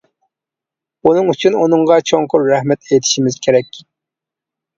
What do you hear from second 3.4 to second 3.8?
كېرەك.